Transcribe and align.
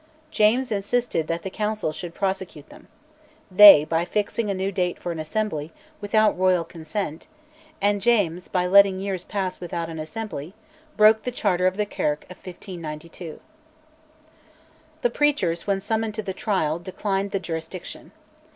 James 0.31 0.71
insisted 0.71 1.27
that 1.27 1.43
the 1.43 1.51
Council 1.51 1.91
should 1.91 2.15
prosecute 2.15 2.69
them: 2.69 2.87
they, 3.51 3.85
by 3.85 4.03
fixing 4.03 4.49
a 4.49 4.53
new 4.55 4.71
date 4.71 4.97
for 4.97 5.11
an 5.11 5.19
Assembly, 5.19 5.71
without 6.01 6.35
royal 6.39 6.63
consent; 6.63 7.27
and 7.79 8.01
James, 8.01 8.47
by 8.47 8.65
letting 8.65 8.99
years 8.99 9.23
pass 9.23 9.59
without 9.59 9.89
an 9.89 9.99
Assembly, 9.99 10.55
broke 10.97 11.21
the 11.21 11.29
charter 11.31 11.67
of 11.67 11.77
the 11.77 11.85
Kirk 11.85 12.23
of 12.31 12.37
1592. 12.37 13.39
The 15.03 15.09
preachers, 15.11 15.67
when 15.67 15.79
summoned 15.79 16.15
to 16.15 16.23
the 16.23 16.33
trial, 16.33 16.79
declined 16.79 17.29
the 17.29 17.39
jurisdiction. 17.39 18.11